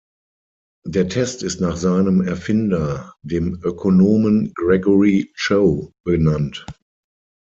[0.83, 6.65] Der Test ist nach seinem Erfinder, dem Ökonomen Gregory Chow, benannt.